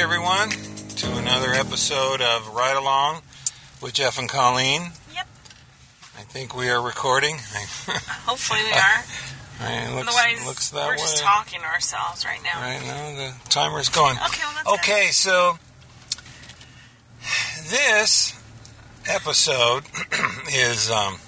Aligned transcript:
everyone, 0.00 0.48
to 0.48 1.14
another 1.18 1.50
episode 1.52 2.22
of 2.22 2.48
Ride 2.54 2.76
Along 2.78 3.20
with 3.82 3.92
Jeff 3.92 4.18
and 4.18 4.30
Colleen. 4.30 4.92
Yep. 5.14 5.26
I 6.16 6.22
think 6.22 6.56
we 6.56 6.70
are 6.70 6.80
recording. 6.80 7.34
Hopefully 8.24 8.60
we 8.64 8.72
are. 8.72 9.90
looks, 9.94 10.08
Otherwise, 10.08 10.46
looks 10.46 10.70
that 10.70 10.86
we're 10.86 10.92
way. 10.92 10.96
just 10.96 11.22
talking 11.22 11.60
to 11.60 11.66
ourselves 11.66 12.24
right 12.24 12.40
now. 12.42 12.62
Right 12.62 12.82
now, 12.82 13.14
the 13.14 13.50
timer's 13.50 13.90
going. 13.90 14.16
Okay, 14.16 14.42
well, 14.64 14.74
Okay, 14.76 15.08
so 15.10 15.58
this 17.68 18.40
episode 19.06 19.84
is 20.50 20.90
um, 20.90 21.18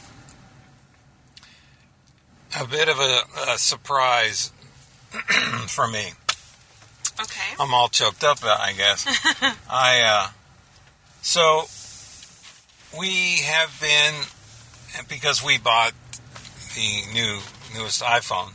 a 2.59 2.67
bit 2.67 2.89
of 2.89 2.98
a, 2.98 3.20
a 3.51 3.59
surprise 3.59 4.51
for 5.69 5.87
me. 5.87 6.12
Okay. 7.21 7.55
I'm 7.61 7.73
all 7.75 7.89
choked 7.89 8.25
up, 8.25 8.39
I 8.43 8.73
guess. 8.77 9.07
I 9.70 10.01
uh, 10.01 10.29
so 11.20 11.65
we 12.98 13.39
have 13.45 13.70
been 13.80 14.15
because 15.09 15.43
we 15.45 15.59
bought 15.59 15.93
the 16.75 17.03
new 17.12 17.39
newest 17.75 18.03
iPhone 18.03 18.53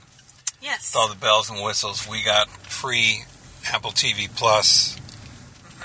Yes. 0.61 0.91
with 0.93 0.95
all 1.01 1.07
the 1.07 1.15
bells 1.15 1.49
and 1.49 1.63
whistles. 1.63 2.07
We 2.07 2.23
got 2.23 2.49
free 2.49 3.23
Apple 3.71 3.91
TV 3.91 4.27
Plus 4.35 4.97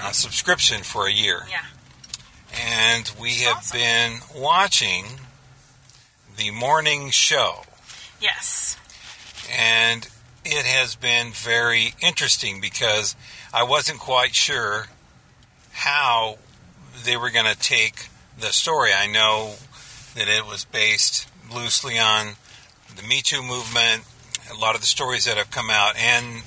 uh, 0.00 0.10
subscription 0.12 0.82
for 0.82 1.06
a 1.06 1.12
year, 1.12 1.46
Yeah. 1.50 1.64
and 2.60 3.10
we 3.20 3.34
have 3.42 3.58
Awesome. 3.58 3.78
been 3.78 4.12
watching 4.34 5.04
the 6.36 6.50
morning 6.50 7.10
show. 7.10 7.62
Yes. 8.20 8.76
and 9.52 10.08
it 10.44 10.66
has 10.66 10.94
been 10.94 11.30
very 11.32 11.94
interesting 12.00 12.60
because 12.60 13.14
I 13.52 13.62
wasn't 13.62 14.00
quite 14.00 14.34
sure 14.34 14.86
how 15.72 16.38
they 17.04 17.16
were 17.16 17.30
going 17.30 17.46
to 17.46 17.58
take 17.58 18.08
the 18.38 18.52
story. 18.52 18.92
I 18.92 19.06
know 19.06 19.54
that 20.14 20.28
it 20.28 20.46
was 20.46 20.64
based 20.64 21.28
loosely 21.52 21.98
on 21.98 22.34
the 22.96 23.02
Me 23.02 23.20
Too 23.22 23.42
movement, 23.42 24.04
a 24.50 24.54
lot 24.58 24.74
of 24.74 24.80
the 24.80 24.86
stories 24.86 25.24
that 25.24 25.36
have 25.36 25.50
come 25.50 25.70
out, 25.70 25.96
and 25.96 26.42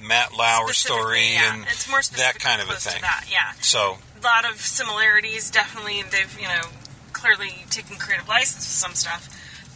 Matt 0.00 0.36
Lauer's 0.36 0.76
story, 0.76 1.32
yeah. 1.32 1.54
and 1.54 1.64
it's 1.64 1.88
more 1.88 2.00
that 2.16 2.38
kind 2.38 2.62
of 2.62 2.68
a 2.68 2.74
thing. 2.74 3.00
that, 3.00 3.26
yeah. 3.30 3.52
So, 3.60 3.98
A 4.20 4.24
lot 4.24 4.50
of 4.50 4.60
similarities. 4.60 5.50
Definitely, 5.50 6.02
they've 6.02 6.38
you 6.40 6.46
know 6.46 6.68
clearly 7.12 7.64
taken 7.70 7.96
creative 7.96 8.28
license 8.28 8.64
with 8.64 8.64
some 8.66 8.94
stuff, 8.94 9.28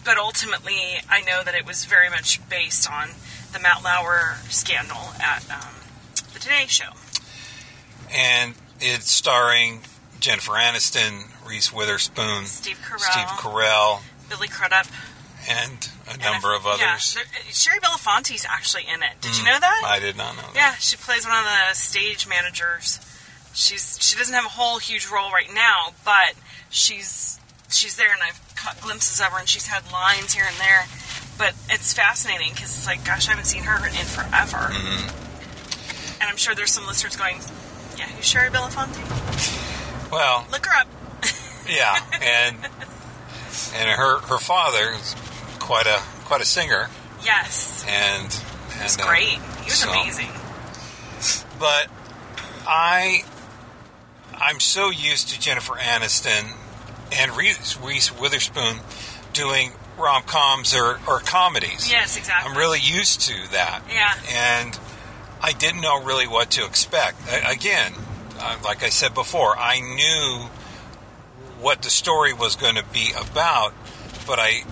but 0.04 0.18
ultimately, 0.18 1.00
I 1.08 1.20
know 1.22 1.42
that 1.44 1.54
it 1.54 1.66
was 1.66 1.84
very 1.84 2.08
much 2.10 2.46
based 2.48 2.90
on 2.90 3.10
the 3.52 3.58
Matt 3.58 3.82
Lauer 3.84 4.36
scandal 4.48 5.12
at 5.20 5.44
um, 5.50 5.74
the 6.32 6.38
Today 6.38 6.64
Show. 6.68 6.90
and 8.10 8.54
it's 8.80 9.10
starring 9.10 9.80
Jennifer 10.20 10.52
Aniston, 10.52 11.24
Reese 11.46 11.72
Witherspoon, 11.72 12.46
Steve 12.46 12.78
Carell, 12.84 12.98
Steve 13.00 13.26
Carell, 13.38 14.00
Billy 14.28 14.48
Crudup, 14.48 14.86
and 15.48 15.88
a 16.08 16.12
and 16.12 16.20
number 16.22 16.54
of 16.54 16.64
yeah, 16.64 16.70
others. 16.92 17.14
there- 17.14 17.52
Shari 17.52 17.80
Belafonte's 17.80 18.46
actually 18.48 18.84
in 18.92 19.02
it. 19.02 19.20
Did 19.20 19.36
you 19.36 19.42
Mm, 19.44 19.46
know 19.46 19.60
that? 19.60 19.82
I 19.84 19.98
did 19.98 20.16
not 20.16 20.36
know 20.36 20.42
that. 20.42 20.54
Yeah, 20.54 20.74
she 20.76 20.96
plays 20.96 21.26
one 21.26 21.36
of 21.38 21.44
the 21.44 21.74
stage 21.74 22.26
managers. 22.26 23.00
She's 23.54 23.98
she 24.00 24.16
doesn't 24.16 24.34
have 24.34 24.46
a 24.46 24.48
whole 24.50 24.78
huge 24.78 25.08
role 25.08 25.30
right 25.30 25.52
now, 25.52 25.92
but 26.04 26.34
she's 26.70 27.38
she's 27.74 27.96
there, 27.96 28.12
and 28.12 28.22
I've 28.22 28.40
caught 28.56 28.80
glimpses 28.80 29.20
of 29.20 29.26
her, 29.28 29.38
and 29.38 29.48
she's 29.48 29.66
had 29.66 29.90
lines 29.92 30.32
here 30.34 30.44
and 30.46 30.56
there. 30.58 30.84
But 31.38 31.54
it's 31.70 31.92
fascinating 31.92 32.50
because 32.54 32.76
it's 32.76 32.86
like, 32.86 33.04
gosh, 33.04 33.26
I 33.28 33.30
haven't 33.32 33.46
seen 33.46 33.62
her 33.64 33.76
in 33.86 33.92
forever. 34.06 34.58
Mm-hmm. 34.72 36.20
And 36.20 36.30
I'm 36.30 36.36
sure 36.36 36.54
there's 36.54 36.70
some 36.70 36.86
listeners 36.86 37.16
going, 37.16 37.36
"Yeah, 37.98 38.06
who's 38.06 38.24
Shari 38.26 38.50
Belafonte? 38.50 39.00
Well, 40.12 40.46
Look 40.52 40.66
her 40.66 40.80
up." 40.80 40.86
yeah, 41.68 41.98
and 42.22 42.56
and 43.74 43.90
her 43.90 44.18
her 44.18 44.38
father 44.38 44.92
is 44.92 45.16
quite 45.58 45.86
a 45.86 46.00
quite 46.26 46.40
a 46.40 46.44
singer, 46.44 46.88
Yes, 47.24 47.84
and 47.88 48.24
and 48.74 48.82
he's 48.82 48.98
uh, 49.00 49.06
great. 49.06 49.38
He 49.60 49.64
was 49.64 49.74
so- 49.74 49.90
amazing. 49.90 50.28
But 51.58 51.88
I 52.66 53.22
I'm 54.34 54.60
so 54.60 54.90
used 54.90 55.28
to 55.30 55.40
Jennifer 55.40 55.74
Aniston 55.74 56.52
and 57.18 57.36
Reese, 57.36 57.78
Reese 57.78 58.18
Witherspoon 58.18 58.78
doing 59.32 59.72
rom 59.98 60.22
coms 60.22 60.74
or, 60.74 60.98
or 61.06 61.20
comedies. 61.20 61.90
Yes, 61.90 62.16
exactly. 62.16 62.50
I'm 62.50 62.56
really 62.58 62.80
used 62.80 63.20
to 63.22 63.34
that. 63.52 63.82
Yeah. 63.90 64.14
And 64.30 64.78
I 65.40 65.52
didn't 65.52 65.80
know 65.80 66.02
really 66.02 66.26
what 66.26 66.50
to 66.52 66.64
expect. 66.64 67.18
Again, 67.48 67.92
uh, 68.38 68.58
like 68.64 68.82
I 68.82 68.88
said 68.88 69.14
before, 69.14 69.56
I 69.58 69.80
knew 69.80 70.48
what 71.60 71.82
the 71.82 71.90
story 71.90 72.32
was 72.32 72.56
going 72.56 72.74
to 72.76 72.84
be 72.92 73.12
about, 73.16 73.72
but 74.26 74.38
I, 74.40 74.62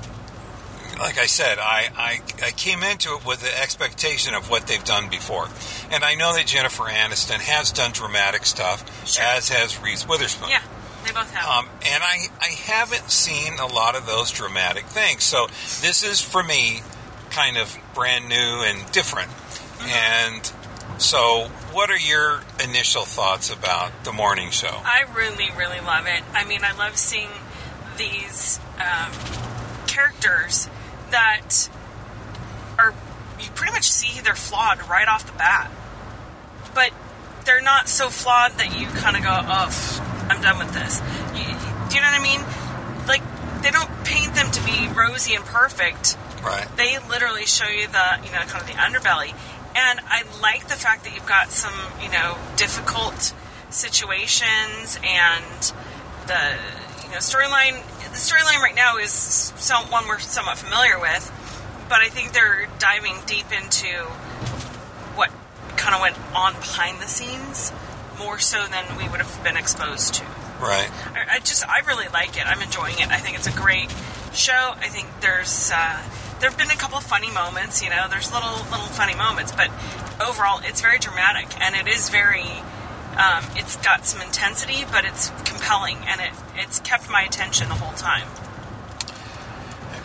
like 0.98 1.18
I 1.18 1.26
said, 1.26 1.58
I, 1.58 1.88
I, 1.96 2.20
I 2.44 2.50
came 2.50 2.82
into 2.82 3.14
it 3.16 3.24
with 3.24 3.40
the 3.42 3.60
expectation 3.62 4.34
of 4.34 4.50
what 4.50 4.66
they've 4.66 4.84
done 4.84 5.08
before. 5.08 5.48
And 5.92 6.02
I 6.02 6.14
know 6.16 6.34
that 6.34 6.46
Jennifer 6.46 6.84
Aniston 6.84 7.38
has 7.40 7.70
done 7.72 7.92
dramatic 7.92 8.44
stuff, 8.44 9.06
Sure. 9.06 9.24
as 9.24 9.48
has 9.50 9.80
Reese 9.80 10.06
Witherspoon. 10.08 10.48
Yeah, 10.50 10.62
they 11.04 11.12
both 11.12 11.32
have. 11.32 11.64
Um, 11.64 11.70
and 11.86 12.02
I, 12.02 12.26
I 12.40 12.48
haven't 12.48 13.10
seen 13.10 13.58
a 13.58 13.66
lot 13.66 13.96
of 13.96 14.06
those 14.06 14.30
dramatic 14.30 14.86
things. 14.86 15.24
So 15.24 15.46
this 15.80 16.02
is, 16.02 16.20
for 16.20 16.42
me, 16.42 16.82
kind 17.30 17.56
of 17.56 17.76
brand 17.94 18.28
new 18.28 18.34
and 18.64 18.90
different. 18.92 19.30
And 19.82 20.52
so, 20.98 21.48
what 21.72 21.90
are 21.90 21.98
your 21.98 22.42
initial 22.62 23.02
thoughts 23.02 23.50
about 23.50 24.04
the 24.04 24.12
morning 24.12 24.50
show? 24.50 24.68
I 24.84 25.04
really, 25.14 25.48
really 25.56 25.80
love 25.80 26.06
it. 26.06 26.22
I 26.34 26.44
mean, 26.44 26.60
I 26.62 26.76
love 26.76 26.96
seeing 26.96 27.30
these 27.96 28.60
um, 28.78 29.12
characters 29.86 30.68
that 31.10 31.68
are 32.78 32.94
you 33.40 33.50
pretty 33.54 33.72
much 33.72 33.90
see 33.90 34.20
they're 34.20 34.34
flawed 34.34 34.86
right 34.88 35.08
off 35.08 35.26
the 35.26 35.36
bat, 35.38 35.70
but 36.74 36.90
they're 37.46 37.62
not 37.62 37.88
so 37.88 38.10
flawed 38.10 38.52
that 38.58 38.78
you 38.78 38.86
kind 38.86 39.16
of 39.16 39.22
go, 39.22 39.30
"Oh, 39.30 40.09
I'm 40.30 40.40
done 40.40 40.58
with 40.58 40.72
this." 40.72 41.00
You, 41.34 41.44
do 41.88 41.94
you 41.96 42.00
know 42.00 42.10
what 42.10 42.20
I 42.20 42.22
mean? 42.22 42.40
Like 43.06 43.22
they 43.62 43.70
don't 43.70 43.90
paint 44.04 44.34
them 44.34 44.50
to 44.50 44.64
be 44.64 44.88
rosy 44.94 45.34
and 45.34 45.44
perfect 45.44 46.16
Right. 46.42 46.66
they 46.78 46.98
literally 47.10 47.44
show 47.44 47.68
you 47.68 47.86
the 47.86 48.18
you 48.24 48.32
know 48.32 48.38
kind 48.48 48.62
of 48.62 48.66
the 48.66 48.72
underbelly 48.72 49.28
and 49.76 50.00
i 50.08 50.22
like 50.40 50.68
the 50.68 50.74
fact 50.74 51.04
that 51.04 51.14
you've 51.14 51.26
got 51.26 51.50
some 51.50 51.74
you 52.02 52.08
know 52.10 52.38
difficult 52.56 53.34
situations 53.68 54.98
and 55.04 55.72
the 56.26 56.56
you 57.04 57.10
know 57.10 57.18
storyline 57.18 57.74
the 58.08 58.16
storyline 58.16 58.62
right 58.62 58.74
now 58.74 58.96
is 58.96 59.10
some, 59.12 59.84
one 59.90 60.08
we're 60.08 60.18
somewhat 60.18 60.56
familiar 60.56 60.98
with 60.98 61.30
but 61.90 62.00
i 62.00 62.08
think 62.08 62.32
they're 62.32 62.66
diving 62.78 63.16
deep 63.26 63.52
into 63.52 63.88
what 65.14 65.30
kind 65.76 65.94
of 65.94 66.00
went 66.00 66.16
on 66.34 66.54
behind 66.54 66.98
the 67.00 67.06
scenes 67.06 67.70
more 68.20 68.38
so 68.38 68.64
than 68.66 68.84
we 68.96 69.08
would 69.08 69.20
have 69.20 69.42
been 69.42 69.56
exposed 69.56 70.14
to 70.14 70.24
Right. 70.60 70.90
I, 71.14 71.36
I 71.36 71.38
just 71.38 71.66
I 71.66 71.80
really 71.80 72.08
like 72.08 72.36
it. 72.36 72.46
I'm 72.46 72.60
enjoying 72.60 72.98
it. 72.98 73.08
I 73.08 73.16
think 73.16 73.36
it's 73.36 73.46
a 73.46 73.52
great 73.52 73.90
show. 74.34 74.74
I 74.76 74.88
think 74.88 75.08
there's 75.20 75.72
uh, 75.74 76.02
there 76.38 76.50
have 76.50 76.58
been 76.58 76.70
a 76.70 76.76
couple 76.76 76.98
of 76.98 77.04
funny 77.04 77.30
moments. 77.30 77.82
You 77.82 77.88
know, 77.88 78.06
there's 78.08 78.30
little 78.32 78.56
little 78.70 78.92
funny 78.92 79.14
moments, 79.14 79.52
but 79.52 79.70
overall, 80.20 80.60
it's 80.62 80.82
very 80.82 80.98
dramatic 80.98 81.58
and 81.60 81.74
it 81.74 81.88
is 81.88 82.10
very. 82.10 82.44
Um, 83.10 83.44
it's 83.56 83.76
got 83.76 84.06
some 84.06 84.22
intensity, 84.22 84.84
but 84.90 85.04
it's 85.04 85.30
compelling 85.44 85.96
and 86.06 86.20
it 86.20 86.30
it's 86.54 86.78
kept 86.80 87.10
my 87.10 87.22
attention 87.22 87.68
the 87.68 87.74
whole 87.74 87.94
time. 87.94 88.28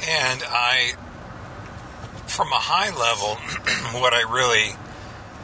And 0.08 0.44
I, 0.48 0.94
from 2.28 2.52
a 2.52 2.60
high 2.60 2.96
level, 2.96 3.36
what 4.00 4.14
I 4.14 4.22
really, 4.22 4.76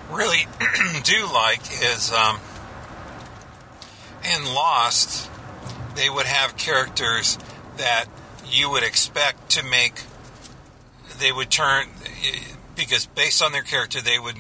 really 0.10 0.48
do 1.04 1.32
like 1.32 1.62
is 1.84 2.12
um, 2.12 2.40
in 4.36 4.54
Lost, 4.54 5.30
they 5.96 6.10
would 6.10 6.26
have 6.26 6.58
characters 6.58 7.38
that 7.78 8.06
you 8.50 8.70
would 8.70 8.84
expect 8.84 9.52
to 9.52 9.64
make, 9.64 10.04
they 11.20 11.32
would 11.32 11.50
turn, 11.50 11.88
because 12.76 13.06
based 13.08 13.42
on 13.42 13.52
their 13.52 13.64
character, 13.64 14.02
they 14.02 14.20
would, 14.20 14.36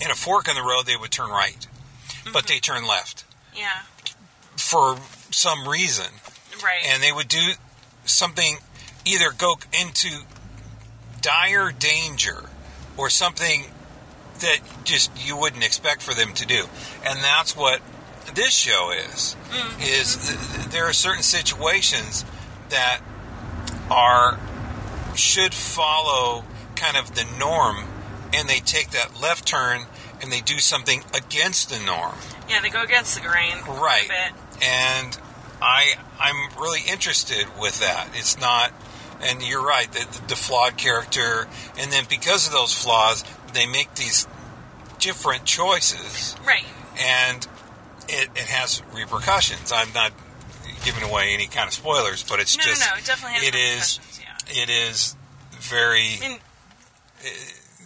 in 0.00 0.10
a 0.10 0.14
fork 0.14 0.48
in 0.48 0.54
the 0.54 0.62
road, 0.62 0.86
they 0.86 0.96
would 0.96 1.10
turn 1.10 1.30
right, 1.30 1.66
but 2.32 2.46
they 2.46 2.54
mm-hmm. 2.54 2.74
turn 2.74 2.86
left. 2.86 3.24
Yeah, 3.54 3.82
for 4.56 4.96
some 5.30 5.68
reason. 5.68 6.06
Right. 6.62 6.84
and 6.86 7.02
they 7.02 7.10
would 7.10 7.28
do 7.28 7.52
something 8.04 8.58
either 9.06 9.32
go 9.32 9.56
into 9.78 10.08
dire 11.20 11.72
danger 11.72 12.44
or 12.96 13.08
something 13.08 13.64
that 14.40 14.58
just 14.84 15.10
you 15.26 15.36
wouldn't 15.36 15.64
expect 15.64 16.02
for 16.02 16.14
them 16.14 16.32
to 16.34 16.46
do. 16.46 16.66
And 17.04 17.18
that's 17.20 17.56
what 17.56 17.80
this 18.34 18.54
show 18.54 18.92
is 18.92 19.36
mm-hmm. 19.50 19.82
is 19.82 20.16
th- 20.28 20.66
there 20.70 20.84
are 20.86 20.92
certain 20.92 21.22
situations 21.22 22.24
that 22.68 23.00
are 23.90 24.38
should 25.16 25.52
follow 25.54 26.44
kind 26.76 26.96
of 26.96 27.14
the 27.14 27.26
norm 27.38 27.84
and 28.32 28.48
they 28.48 28.60
take 28.60 28.90
that 28.90 29.20
left 29.20 29.46
turn 29.46 29.82
and 30.22 30.30
they 30.30 30.40
do 30.40 30.58
something 30.58 31.02
against 31.14 31.70
the 31.70 31.78
norm. 31.84 32.14
Yeah, 32.48 32.60
they 32.60 32.70
go 32.70 32.82
against 32.82 33.14
the 33.16 33.26
grain. 33.26 33.56
Right. 33.66 34.08
And 34.62 35.18
I 35.60 35.94
I'm 36.18 36.60
really 36.60 36.80
interested 36.88 37.46
with 37.60 37.80
that. 37.80 38.08
It's 38.14 38.38
not 38.40 38.72
and 39.22 39.42
you're 39.42 39.64
right, 39.64 39.90
the, 39.92 40.22
the 40.28 40.36
flawed 40.36 40.76
character 40.76 41.46
and 41.78 41.92
then 41.92 42.04
because 42.08 42.46
of 42.46 42.52
those 42.52 42.72
flaws, 42.72 43.24
they 43.52 43.66
make 43.66 43.94
these 43.94 44.26
different 44.98 45.44
choices 45.44 46.36
Right. 46.46 46.64
and 46.98 47.46
it, 48.12 48.28
it 48.34 48.48
has 48.48 48.82
repercussions. 48.94 49.72
I'm 49.72 49.92
not 49.92 50.12
giving 50.84 51.02
away 51.02 51.34
any 51.34 51.46
kind 51.46 51.68
of 51.68 51.74
spoilers, 51.74 52.22
but 52.22 52.40
it's 52.40 52.56
No, 52.56 52.64
just 52.64 52.80
no, 52.80 52.86
no. 52.94 52.98
It 52.98 53.04
definitely 53.06 53.38
has 53.38 53.48
it 53.48 53.54
is 53.54 53.98
repercussions, 53.98 54.20
Yeah. 54.56 54.62
it 54.62 54.70
is 54.70 55.16
very 55.52 56.16
I 56.22 56.28
mean, 56.28 56.38
uh, 57.24 57.28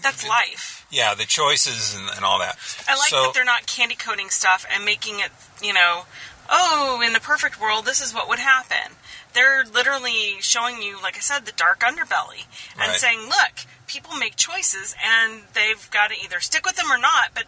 that's 0.03 0.27
life. 0.29 0.87
yeah 0.91 1.15
the 1.15 1.25
choices 1.25 1.95
and, 1.97 2.09
and 2.15 2.25
all 2.25 2.39
that. 2.39 2.57
I 2.89 2.97
like 2.97 3.09
so, 3.11 3.23
that 3.23 3.35
they're 3.35 3.45
not 3.45 3.67
candy 3.67 3.95
coating 3.97 4.29
stuff 4.31 4.65
and 4.73 4.85
making 4.85 5.19
it, 5.21 5.31
you 5.63 5.73
know, 5.73 6.05
oh, 6.49 7.03
in 7.05 7.13
the 7.15 7.21
perfect 7.21 7.61
world, 7.61 7.85
this 7.85 8.01
is 8.01 8.15
what 8.15 8.29
would 8.29 8.39
happen. 8.39 8.97
They're 9.33 9.65
literally 9.65 10.37
showing 10.41 10.81
you, 10.83 11.01
like 11.03 11.17
I 11.17 11.21
said, 11.21 11.47
the 11.47 11.53
dark 11.53 11.81
underbelly 11.81 12.47
and 12.79 12.91
Right. 12.91 12.97
saying, 13.01 13.21
look, 13.29 13.67
people 13.89 14.15
make 14.15 14.37
choices 14.37 14.95
and 15.05 15.43
they've 15.55 15.91
got 15.91 16.11
to 16.11 16.15
either 16.23 16.39
stick 16.41 16.65
with 16.65 16.77
them 16.77 16.93
or 16.93 16.99
not, 16.99 17.31
but 17.35 17.45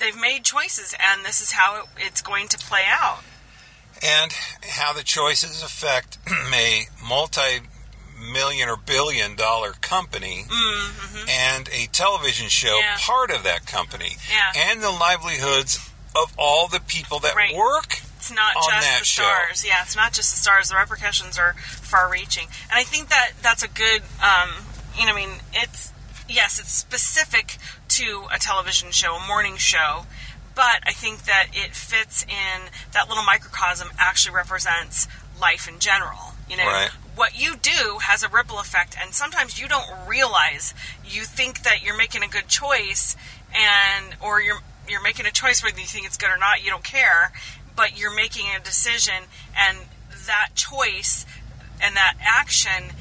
they've 0.00 0.18
made 0.20 0.44
choices 0.44 0.94
and 0.98 1.24
this 1.24 1.40
is 1.40 1.52
how 1.52 1.80
it, 1.82 1.84
it's 1.98 2.22
going 2.22 2.48
to 2.48 2.58
play 2.58 2.82
out. 2.88 3.20
and 4.02 4.32
how 4.68 4.92
the 4.92 5.02
choices 5.02 5.62
affect 5.62 6.18
a 6.54 6.84
multi-million 7.06 8.68
or 8.68 8.76
billion 8.76 9.34
dollar 9.36 9.72
company 9.80 10.44
and 11.28 11.68
a 11.72 11.86
television 11.92 12.48
show 12.48 12.68
Mm-hmm. 12.68 12.80
Yeah. 12.82 12.96
part 13.00 13.30
of 13.30 13.42
that 13.44 13.66
company 13.66 14.16
Yeah. 14.32 14.70
and 14.70 14.82
the 14.82 14.90
livelihoods 14.90 15.78
of 16.16 16.32
all 16.38 16.66
the 16.68 16.80
people 16.80 17.18
that 17.20 17.34
Right. 17.34 17.54
work 17.54 18.00
It's 18.16 18.30
not 18.32 18.52
just 18.68 18.98
the 19.00 19.04
show. 19.04 19.22
stars. 19.22 19.64
Yeah, 19.64 19.82
it's 19.82 19.96
not 19.96 20.12
just 20.12 20.32
the 20.32 20.38
stars. 20.38 20.68
The 20.70 20.76
repercussions 20.76 21.38
are 21.38 21.54
far-reaching, 21.54 22.44
and 22.70 22.78
I 22.78 22.82
think 22.84 23.08
that 23.08 23.30
that's 23.42 23.62
a 23.62 23.68
good. 23.68 24.02
Um, 24.22 24.50
you 24.98 25.06
know, 25.06 25.12
I 25.12 25.16
mean, 25.16 25.30
it's 25.54 25.92
yes, 26.30 26.58
it's 26.58 26.72
specific 26.72 27.56
to 27.88 28.26
a 28.32 28.38
television 28.38 28.90
show, 28.92 29.14
a 29.16 29.26
morning 29.26 29.56
show, 29.56 30.06
but 30.54 30.80
I 30.84 30.92
think 30.92 31.24
that 31.24 31.48
it 31.52 31.74
fits 31.74 32.22
in 32.24 32.70
that 32.92 33.08
little 33.08 33.24
microcosm. 33.24 33.88
Actually, 33.98 34.34
represents 34.34 35.08
life 35.40 35.68
in 35.68 35.78
general. 35.78 36.34
You 36.48 36.56
know, 36.56 36.66
Right. 36.66 36.90
what 37.14 37.38
you 37.38 37.56
do 37.56 37.98
has 38.02 38.22
a 38.22 38.28
ripple 38.28 38.58
effect, 38.58 38.96
and 39.00 39.14
sometimes 39.14 39.58
you 39.60 39.68
don't 39.68 39.88
realize. 40.08 40.74
You 41.04 41.22
think 41.24 41.62
that 41.62 41.82
you're 41.82 41.96
making 41.96 42.22
a 42.22 42.28
good 42.28 42.48
choice, 42.48 43.16
and 43.54 44.16
or 44.20 44.40
you're 44.40 44.60
you're 44.88 45.02
making 45.02 45.26
a 45.26 45.30
choice 45.30 45.62
whether 45.62 45.78
you 45.78 45.86
think 45.86 46.06
it's 46.06 46.16
good 46.16 46.30
or 46.30 46.38
not. 46.38 46.64
You 46.64 46.70
don't 46.70 46.82
care, 46.84 47.32
but 47.76 47.96
you're 47.98 48.14
making 48.14 48.46
a 48.54 48.58
decision, 48.58 49.24
and 49.56 49.78
that 50.26 50.50
choice 50.54 51.24
and 51.80 51.96
that 51.96 52.14
action 52.20 52.92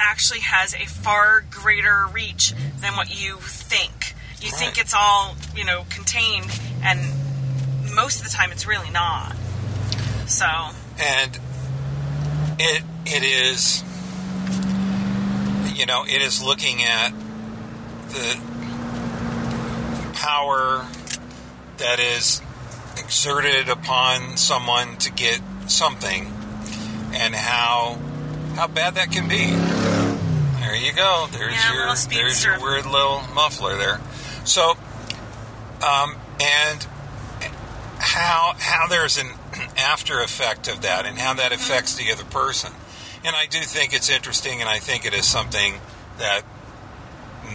actually 0.00 0.40
has 0.40 0.74
a 0.74 0.86
far 0.86 1.44
greater 1.50 2.06
reach 2.12 2.52
than 2.80 2.96
what 2.96 3.10
you 3.10 3.36
think. 3.36 4.14
You 4.40 4.50
think 4.50 4.78
it's 4.78 4.94
all 4.94 5.36
you 5.56 5.64
know 5.64 5.84
contained, 5.88 6.50
and 6.82 7.00
most 7.94 8.18
of 8.18 8.24
the 8.24 8.30
time 8.30 8.52
it's 8.52 8.66
really 8.66 8.90
not. 8.90 9.34
So 10.26 10.46
and 10.98 11.38
it 12.58 12.82
it 13.06 13.22
is 13.22 13.82
you 15.74 15.86
know 15.86 16.04
it 16.04 16.22
is 16.22 16.42
looking 16.42 16.82
at 16.82 17.12
the 18.08 18.38
power 20.14 20.86
that 21.78 21.98
is 22.00 22.40
exerted 22.96 23.68
upon 23.68 24.36
someone 24.36 24.96
to 24.98 25.10
get 25.10 25.40
something 25.66 26.32
and 27.12 27.34
how 27.34 27.98
how 28.56 28.66
bad 28.68 28.94
that 28.94 29.10
can 29.10 29.28
be 29.28 29.73
there 30.74 30.82
you 30.84 30.92
go 30.92 31.26
there's 31.30 31.52
Yeah, 31.52 31.72
your 31.74 31.94
there's 32.10 32.44
your 32.44 32.60
weird 32.60 32.86
little 32.86 33.22
muffler 33.34 33.76
there 33.76 34.00
so 34.44 34.74
um, 35.82 36.16
and 36.40 36.86
how 37.98 38.54
how 38.58 38.86
there's 38.88 39.18
an 39.18 39.28
after 39.78 40.20
effect 40.20 40.68
of 40.68 40.82
that 40.82 41.06
and 41.06 41.18
how 41.18 41.34
that 41.34 41.52
affects 41.52 41.94
the 41.94 42.10
other 42.12 42.24
person. 42.24 42.72
And 43.24 43.34
I 43.36 43.46
do 43.46 43.60
think 43.60 43.94
it's 43.94 44.10
interesting 44.10 44.60
and 44.60 44.68
I 44.68 44.78
think 44.78 45.04
it 45.06 45.14
is 45.14 45.26
something 45.26 45.74
that 46.18 46.42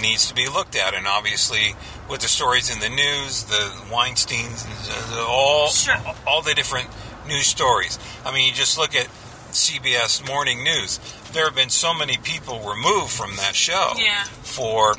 needs 0.01 0.27
to 0.27 0.35
be 0.35 0.47
looked 0.47 0.75
at 0.75 0.93
and 0.93 1.07
obviously 1.07 1.75
with 2.09 2.21
the 2.21 2.27
stories 2.27 2.71
in 2.73 2.79
the 2.79 2.89
news, 2.89 3.43
the 3.45 3.71
Weinsteins, 3.91 4.65
the- 5.11 5.25
all 5.25 5.67
Sure. 5.69 5.95
all 6.27 6.41
the 6.41 6.53
different 6.53 6.89
news 7.27 7.47
stories. 7.47 7.97
I 8.25 8.31
mean, 8.31 8.47
you 8.47 8.53
just 8.53 8.77
look 8.77 8.95
at 8.95 9.07
CBS 9.51 10.25
Morning 10.27 10.63
News. 10.63 10.99
There 11.33 11.45
have 11.45 11.55
been 11.55 11.69
so 11.69 11.93
many 11.93 12.17
people 12.17 12.59
removed 12.59 13.11
from 13.11 13.35
that 13.37 13.55
show 13.55 13.93
Yeah. 13.97 14.23
for 14.25 14.95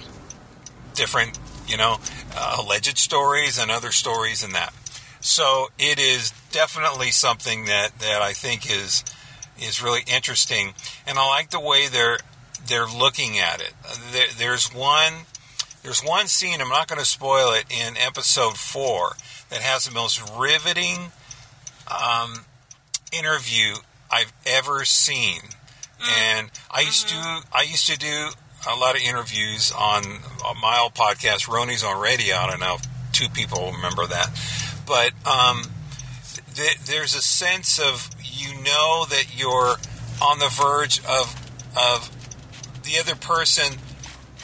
different, 0.94 1.38
you 1.66 1.76
know, 1.76 1.98
uh, 2.36 2.56
alleged 2.58 2.98
stories 2.98 3.58
and 3.58 3.70
other 3.70 3.92
stories 3.92 4.42
and 4.42 4.54
that. 4.54 4.72
So 5.20 5.70
it 5.78 5.98
is 5.98 6.32
definitely 6.52 7.10
something 7.10 7.66
that, 7.66 7.98
that 8.00 8.22
I 8.22 8.32
think 8.32 8.70
is 8.70 9.04
is 9.60 9.82
really 9.82 10.00
interesting, 10.06 10.72
and 11.06 11.18
I 11.18 11.28
like 11.28 11.50
the 11.50 11.60
way 11.60 11.86
they're 11.86 12.18
they're 12.66 12.86
looking 12.86 13.38
at 13.38 13.60
it. 13.60 13.74
Uh, 13.86 13.94
There, 14.12 14.26
there's 14.38 14.72
one 14.72 15.26
there's 15.82 16.00
one 16.02 16.28
scene 16.28 16.62
I'm 16.62 16.70
not 16.70 16.88
going 16.88 16.98
to 16.98 17.04
spoil 17.04 17.52
it 17.52 17.66
in 17.70 17.96
episode 17.98 18.56
four 18.56 19.16
that 19.50 19.60
has 19.60 19.84
the 19.84 19.90
most 19.90 20.22
riveting 20.38 21.12
um, 21.88 22.46
interview 23.12 23.74
I've 24.10 24.32
ever 24.46 24.84
seen, 24.84 25.40
and 26.28 26.50
I 26.70 26.80
used 26.80 27.08
to 27.08 27.42
I 27.52 27.62
used 27.62 27.86
to 27.88 27.98
do 27.98 28.30
a 28.68 28.76
lot 28.76 28.96
of 28.96 29.02
interviews 29.02 29.72
on, 29.72 30.02
my 30.60 30.78
old 30.82 30.94
podcast, 30.94 31.48
Roni's 31.48 31.82
on 31.82 32.00
Radio. 32.00 32.36
I 32.36 32.50
don't 32.50 32.60
know 32.60 32.74
if 32.74 33.12
two 33.12 33.28
people 33.28 33.72
remember 33.72 34.06
that, 34.06 34.28
but 34.86 35.12
um, 35.26 35.62
th- 36.54 36.78
there's 36.80 37.14
a 37.14 37.22
sense 37.22 37.78
of 37.78 38.10
you 38.22 38.54
know 38.62 39.06
that 39.08 39.38
you're 39.38 39.76
on 40.22 40.38
the 40.38 40.48
verge 40.50 41.00
of 41.04 41.34
of 41.76 42.10
the 42.82 42.98
other 42.98 43.14
person 43.14 43.78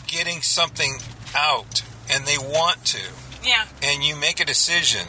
getting 0.07 0.41
something 0.43 0.95
out, 1.35 1.83
and 2.11 2.25
they 2.25 2.39
want 2.39 2.85
to. 2.87 3.03
Yeah, 3.45 3.65
and 3.83 4.03
you 4.03 4.17
make 4.17 4.41
a 4.41 4.45
decision. 4.45 5.09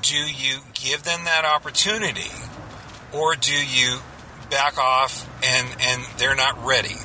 Do 0.00 0.16
you 0.16 0.60
give 0.74 1.02
them 1.02 1.24
that 1.24 1.44
opportunity 1.44 2.30
or 3.12 3.34
do 3.36 3.52
you 3.54 3.98
back 4.50 4.78
off 4.78 5.28
and 5.44 5.68
and 5.80 6.02
they're 6.18 6.36
not 6.36 6.64
ready? 6.64 6.96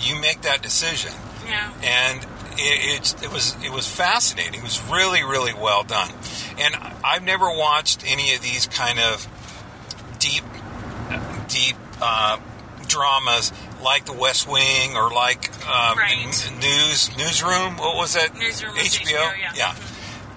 You 0.00 0.20
make 0.20 0.42
that 0.42 0.62
decision. 0.62 1.12
Yeah. 1.48 1.72
and 1.82 2.22
it, 2.54 3.00
it's 3.00 3.22
it 3.22 3.32
was 3.32 3.56
it 3.64 3.70
was 3.72 3.86
fascinating. 3.88 4.54
It 4.60 4.62
was 4.62 4.80
really 4.90 5.22
really 5.24 5.54
well 5.54 5.82
done. 5.84 6.10
And 6.58 6.74
i've 7.04 7.22
never 7.24 7.46
watched 7.46 8.04
any 8.06 8.34
of 8.34 8.42
these 8.42 8.66
kind 8.66 8.98
of 9.00 9.26
deep 10.18 10.44
deep 11.48 11.76
uh, 12.00 12.38
dramas 12.88 13.52
like 13.82 14.04
the 14.06 14.12
west 14.12 14.48
wing 14.48 14.96
or 14.96 15.10
like 15.10 15.48
um, 15.66 15.98
Right. 15.98 16.24
news 16.60 17.16
newsroom. 17.16 17.76
What 17.76 17.96
was 17.96 18.14
that? 18.14 18.34
Newsroom 18.36 18.74
was 18.74 18.88
HBO, 18.98 19.32
yeah. 19.56 19.74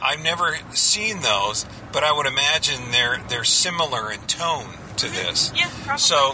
I've 0.02 0.22
never 0.24 0.56
seen 0.74 1.22
those, 1.22 1.66
but 1.92 2.04
I 2.04 2.12
would 2.12 2.26
imagine 2.28 2.92
they're 2.92 3.22
they're 3.30 3.44
similar 3.44 4.12
in 4.12 4.20
tone 4.22 4.74
to 4.98 5.08
this. 5.08 5.52
Yeah, 5.56 5.70
probably. 5.84 6.00
So, 6.00 6.34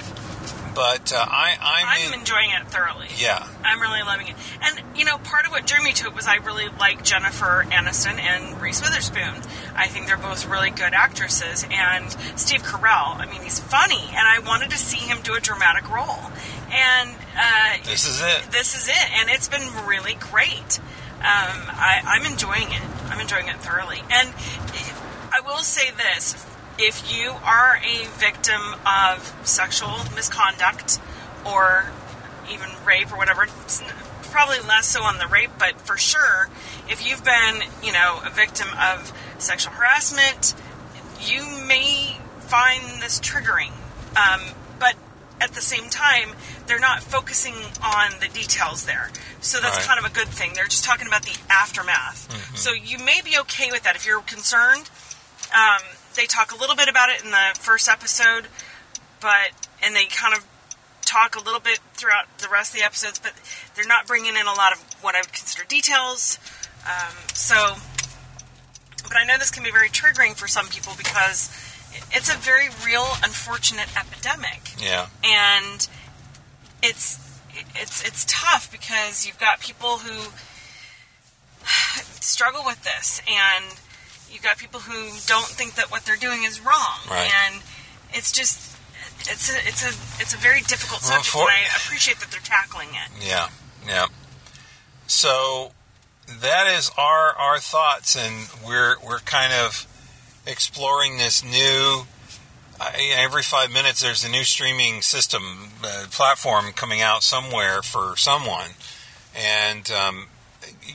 but 0.74 1.12
uh, 1.12 1.26
I 1.28 1.58
I'm, 1.62 1.88
I'm 1.88 2.14
in, 2.14 2.20
enjoying 2.20 2.50
it 2.52 2.68
thoroughly. 2.68 3.08
yeah 3.18 3.46
I'm 3.64 3.82
really 3.82 4.02
loving 4.04 4.28
it. 4.28 4.36
And, 4.62 4.98
you 4.98 5.06
know, 5.06 5.18
part 5.18 5.46
of 5.46 5.52
what 5.52 5.66
drew 5.66 5.84
me 5.84 5.94
to 5.94 6.08
it 6.08 6.16
was 6.16 6.28
I 6.28 6.36
really 6.38 6.68
like 6.80 7.04
Jennifer 7.04 7.66
Aniston 7.70 8.20
and 8.20 8.62
Reese 8.62 8.82
Witherspoon. 8.82 9.42
I 9.76 9.88
think 9.88 10.08
they're 10.08 10.18
both 10.18 10.48
really 10.48 10.70
good 10.70 10.94
actresses. 10.94 11.66
And 11.70 12.12
Steve 12.36 12.64
Carell, 12.64 13.18
I 13.18 13.28
mean, 13.30 13.42
he's 13.42 13.60
funny. 13.60 14.02
And 14.10 14.28
I 14.28 14.40
wanted 14.46 14.72
to 14.72 14.78
see 14.78 14.98
him 14.98 15.20
do 15.24 15.36
a 15.36 15.40
dramatic 15.40 15.90
role. 15.90 16.32
And 16.72 17.16
uh, 17.38 17.78
this 17.86 18.08
is 18.08 18.22
it. 18.22 18.52
this 18.52 18.76
is 18.76 18.88
it. 18.88 19.12
And 19.20 19.30
it's 19.30 19.48
been 19.48 19.86
really 19.86 20.16
great. 20.16 20.80
Um, 21.20 21.70
I, 21.70 22.02
I'm 22.04 22.26
enjoying 22.32 22.72
it. 22.72 22.82
I'm 23.10 23.20
enjoying 23.20 23.48
it 23.48 23.58
thoroughly. 23.58 24.00
And 24.10 24.34
I 25.32 25.42
will 25.46 25.60
say 25.60 25.92
this 25.92 26.46
if 26.78 27.14
you 27.16 27.32
are 27.44 27.78
a 27.78 28.06
victim 28.18 28.62
of 28.86 29.36
sexual 29.44 30.00
misconduct 30.16 31.00
or 31.46 31.86
even 32.52 32.68
rape 32.86 33.12
or 33.12 33.18
whatever, 33.18 33.44
it's 33.44 33.84
probably 34.24 34.60
less 34.68 34.88
so 34.88 35.04
on 35.04 35.18
the 35.18 35.28
rape, 35.28 35.52
but 35.60 35.80
for 35.82 35.98
sure, 35.98 36.50
if 36.90 37.06
you've 37.06 37.24
been, 37.24 37.62
you 37.84 37.92
know, 37.92 38.20
a 38.26 38.30
victim 38.30 38.68
of 38.80 39.14
sexual 39.38 39.74
harassment, 39.74 40.56
you 41.22 41.44
may 41.68 42.18
find 42.40 43.02
this 43.02 43.20
triggering. 43.20 43.72
Um, 44.16 44.42
but 44.80 44.96
at 45.40 45.52
at 45.52 45.56
the 45.56 45.62
same 45.62 45.90
time, 45.90 46.30
they're 46.68 46.80
not 46.80 47.04
focusing 47.04 47.56
on 47.84 48.12
the 48.22 48.28
details 48.28 48.86
there. 48.86 49.12
So 49.42 49.60
that's 49.60 49.78
Right. 49.78 49.86
kind 49.86 50.00
of 50.00 50.06
a 50.06 50.14
good 50.14 50.30
thing. 50.30 50.54
They're 50.54 50.68
just 50.68 50.84
talking 50.86 51.08
about 51.08 51.24
the 51.24 51.36
aftermath. 51.50 52.30
Mm-hmm. 52.30 52.56
So 52.56 52.72
you 52.72 52.98
may 53.00 53.22
be 53.22 53.38
okay 53.40 53.70
with 53.72 53.84
that 53.84 53.96
if 53.96 54.06
you're 54.06 54.22
concerned. 54.22 54.90
Um, 55.54 55.82
they 56.16 56.26
talk 56.26 56.52
a 56.52 56.58
little 56.58 56.76
bit 56.76 56.88
about 56.88 57.10
it 57.10 57.24
in 57.24 57.32
the 57.32 57.58
first 57.60 57.88
episode, 57.90 58.48
but 59.20 59.52
and 59.84 59.96
they 59.96 60.06
kind 60.06 60.34
of 60.36 60.46
talk 61.06 61.36
a 61.36 61.40
little 61.44 61.60
bit 61.60 61.80
throughout 61.94 62.26
the 62.38 62.48
rest 62.50 62.74
of 62.74 62.80
the 62.80 62.86
episodes, 62.86 63.20
but 63.20 63.34
they're 63.76 63.86
not 63.88 64.08
bringing 64.08 64.36
in 64.36 64.46
a 64.48 64.54
lot 64.54 64.72
of 64.72 64.80
what 65.02 65.16
I 65.16 65.20
would 65.20 65.34
consider 65.34 65.64
details. 65.68 66.38
Um, 66.86 67.16
so, 67.34 67.76
but 69.04 69.18
I 69.18 69.26
know 69.26 69.38
this 69.38 69.52
can 69.52 69.64
be 69.64 69.72
very 69.72 69.90
triggering 69.90 70.36
for 70.36 70.48
some 70.48 70.68
people 70.68 70.94
because 70.98 71.50
it's 72.12 72.34
a 72.34 72.38
very 72.38 72.70
real, 72.86 73.06
unfortunate 73.24 73.88
epidemic 73.98 74.72
Yeah. 74.80 75.08
and 75.24 75.88
it's 76.82 77.20
it's 77.76 78.04
it's 78.06 78.26
tough 78.28 78.72
because 78.72 79.26
you've 79.28 79.40
got 79.40 79.60
people 79.60 79.98
who 80.00 80.32
struggle 82.22 82.64
with 82.66 82.84
this 82.84 83.22
and 83.28 83.66
you've 84.32 84.44
got 84.44 84.58
people 84.58 84.80
who 84.80 85.10
don't 85.28 85.46
think 85.48 85.76
that 85.76 85.92
what 85.92 86.06
they're 86.06 86.16
doing 86.18 86.44
is 86.44 86.60
wrong 86.60 87.00
Right. 87.10 87.32
and 87.46 87.62
it's 88.14 88.32
just 88.32 88.76
it's 89.22 89.50
a 89.54 89.68
it's 89.68 89.84
a 89.84 90.22
it's 90.22 90.34
a 90.34 90.38
very 90.38 90.62
difficult 90.62 91.02
Well, 91.04 91.12
subject 91.22 91.28
for- 91.34 91.42
and 91.42 91.50
I 91.50 91.76
appreciate 91.76 92.20
that 92.20 92.32
they're 92.32 92.42
tackling 92.42 92.90
it. 92.90 93.26
Yeah, 93.28 93.50
yeah. 93.86 94.08
So 95.08 95.72
that 96.28 96.68
is 96.72 96.92
our 96.98 97.36
our 97.38 97.60
thoughts, 97.60 98.16
and 98.16 98.48
we're 98.66 98.96
we're 99.06 99.20
kind 99.20 99.54
of 99.54 99.86
exploring 100.46 101.18
this 101.18 101.44
new. 101.44 102.04
Uh, 102.80 102.92
every 103.14 103.44
five 103.44 103.70
minutes, 103.72 104.02
there's 104.02 104.24
a 104.24 104.30
new 104.30 104.44
streaming 104.44 105.04
system 105.04 105.70
uh, 105.84 106.06
platform 106.10 106.72
coming 106.72 107.00
out 107.00 107.22
somewhere 107.22 107.84
for 107.84 108.18
someone, 108.18 108.72
and 109.36 109.92
um, 109.92 110.26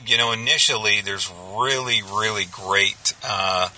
you 0.05 0.17
know, 0.17 0.31
initially 0.31 1.01
there's 1.01 1.31
really 1.57 2.01
really 2.01 2.45
great 2.51 3.13
uh, 3.23 3.69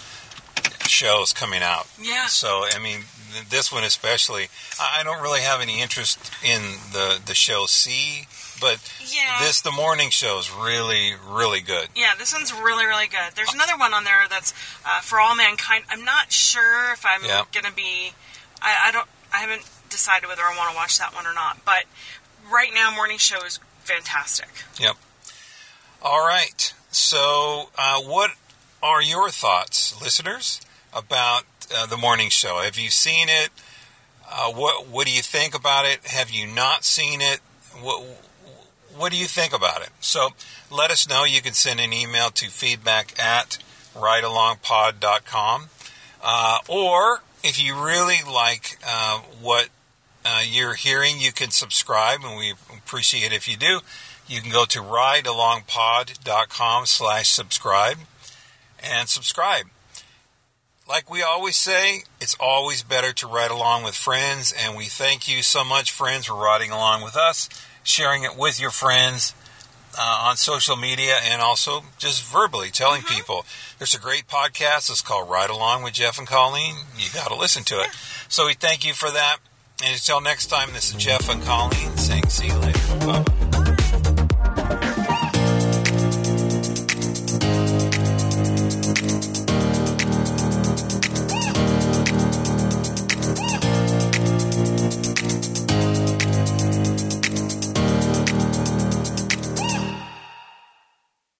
shows 0.88 1.34
coming 1.34 1.62
out. 1.62 1.88
Yeah. 2.02 2.28
So 2.28 2.66
I 2.72 2.80
mean, 2.80 3.02
this 3.50 3.72
one 3.72 3.84
especially, 3.84 4.48
I 4.80 5.04
don't 5.04 5.22
really 5.22 5.42
have 5.42 5.62
any 5.62 5.82
interest 5.82 6.20
in 6.44 6.62
the 6.92 7.20
the 7.26 7.36
show 7.36 7.66
See, 7.68 8.28
but 8.62 8.80
Yeah. 9.06 9.38
this 9.42 9.62
the 9.62 9.72
morning 9.72 10.10
show 10.10 10.40
is 10.40 10.52
really 10.52 11.14
really 11.28 11.62
good. 11.62 11.90
Yeah, 11.96 12.14
this 12.18 12.34
one's 12.34 12.54
really, 12.54 12.86
really 12.86 13.08
good. 13.08 13.36
There's 13.36 13.54
another 13.54 13.78
one 13.78 13.94
on 13.94 14.04
there 14.04 14.26
that's 14.30 14.54
uh, 14.86 15.02
for 15.02 15.20
all 15.20 15.36
mankind. 15.36 15.84
I'm 15.90 16.04
not 16.06 16.32
sure 16.32 16.92
if 16.94 17.06
I'm 17.06 17.24
Yeah. 17.26 17.44
gonna 17.54 17.74
be. 17.74 18.14
I, 18.62 18.88
I 18.88 18.92
don't. 18.92 19.08
I 19.34 19.38
haven't 19.38 19.64
decided 19.90 20.28
whether 20.28 20.42
I 20.42 20.56
want 20.58 20.72
to 20.72 20.76
watch 20.76 20.98
that 21.00 21.14
one 21.16 21.26
or 21.28 21.34
not. 21.34 21.64
But 21.66 21.86
right 22.52 22.74
now, 22.74 22.92
morning 22.94 23.18
show 23.20 23.44
is 23.46 23.60
fantastic. 23.84 24.50
Yep. 24.80 24.96
All 26.02 26.26
right. 26.26 26.74
So, 26.92 27.70
uh, 27.78 28.00
what 28.02 28.32
are 28.82 29.02
your 29.02 29.30
thoughts, 29.30 30.02
listeners, 30.02 30.62
about 30.94 31.44
uh, 31.76 31.86
the 31.88 31.98
morning 31.98 32.30
show? 32.30 32.60
Have 32.60 32.78
you 32.78 32.90
seen 32.90 33.28
it? 33.30 33.50
Uh, 34.32 34.50
what 34.52 34.88
What 34.88 35.06
do 35.08 35.14
you 35.14 35.22
think 35.22 35.54
about 35.54 35.86
it? 35.86 36.08
Have 36.08 36.30
you 36.30 36.48
not 36.48 36.86
seen 36.86 37.20
it? 37.20 37.40
What 37.82 38.02
What 38.96 39.12
do 39.12 39.18
you 39.18 39.26
think 39.26 39.54
about 39.54 39.82
it? 39.82 39.90
So, 40.00 40.30
let 40.72 40.90
us 40.90 41.08
know. 41.10 41.26
You 41.26 41.42
can 41.42 41.54
send 41.54 41.82
an 41.82 41.92
email 41.92 42.30
to 42.30 42.50
feedback 42.50 43.14
at 43.20 43.58
ridealongpod.com. 43.94 45.70
Uh, 46.24 46.60
or 46.70 47.24
if 47.44 47.62
you 47.62 47.76
really 47.76 48.20
like 48.26 48.78
uh, 48.88 49.20
what 49.42 49.68
uh, 50.30 50.42
you're 50.46 50.76
hearing, 50.76 51.20
you 51.20 51.32
can 51.32 51.50
subscribe, 51.50 52.20
and 52.24 52.38
we 52.38 52.54
appreciate 52.78 53.32
it 53.32 53.36
if 53.36 53.48
you 53.48 53.58
do. 53.58 53.80
You 54.28 54.42
can 54.42 54.52
go 54.52 54.66
to 54.66 54.80
ridealongpod.com 54.80 56.86
slash 56.86 57.30
subscribe 57.30 57.98
and 58.84 59.10
subscribe. 59.10 59.66
Like 60.88 61.10
we 61.10 61.24
always 61.24 61.58
say, 61.58 62.04
it's 62.22 62.36
always 62.40 62.84
better 62.84 63.12
to 63.14 63.28
ride 63.28 63.50
along 63.52 63.84
with 63.84 63.96
friends, 63.96 64.54
and 64.58 64.78
we 64.78 64.86
thank 64.86 65.28
you 65.28 65.42
so 65.42 65.64
much, 65.64 65.92
friends, 65.92 66.28
for 66.28 66.36
riding 66.36 66.70
along 66.72 67.04
with 67.04 67.16
us, 67.16 67.50
sharing 67.84 68.24
it 68.24 68.38
with 68.38 68.60
your 68.60 68.72
friends 68.72 69.34
uh, 69.98 70.28
on 70.30 70.38
social 70.38 70.76
media, 70.76 71.16
and 71.24 71.42
also 71.42 71.84
just 71.98 72.24
verbally 72.24 72.70
telling 72.70 73.02
people. 73.04 73.46
There's 73.78 73.96
a 73.96 74.00
great 74.00 74.28
podcast. 74.28 74.90
It's 74.90 75.02
called 75.02 75.30
Ride 75.30 75.50
Along 75.50 75.84
with 75.84 75.94
Jeff 75.94 76.18
and 76.18 76.28
Colleen. 76.28 76.76
You 76.98 77.10
got 77.14 77.30
to 77.30 77.36
listen 77.36 77.64
to 77.66 77.82
it. 77.82 77.90
So 78.28 78.48
we 78.48 78.54
thank 78.54 78.86
you 78.86 78.94
for 78.94 79.10
that. 79.12 79.38
And 79.82 79.94
until 79.94 80.20
next 80.20 80.48
time, 80.48 80.74
this 80.74 80.90
is 80.90 80.96
Jeff 80.96 81.30
and 81.30 81.42
Colleen 81.44 81.96
saying 81.98 82.28
see 82.28 82.48
you 82.48 82.58
later. 82.58 82.80
Bye 83.00 83.24
bye. 83.24 83.49